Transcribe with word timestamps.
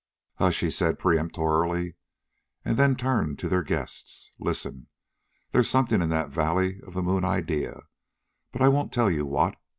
"Hush," 0.37 0.61
he 0.61 0.71
said 0.71 0.97
peremptorily, 0.97 1.95
then 2.63 2.95
turned 2.95 3.37
to 3.37 3.47
their 3.47 3.61
guests. 3.61 4.31
"Listen. 4.39 4.87
There's 5.51 5.69
something 5.69 6.01
in 6.01 6.09
that 6.09 6.29
valley 6.31 6.81
of 6.87 6.95
the 6.95 7.03
moon 7.03 7.23
idea, 7.23 7.81
but 8.51 8.63
I 8.63 8.67
won't 8.67 8.91
tell 8.91 9.11
you 9.11 9.27
what. 9.27 9.57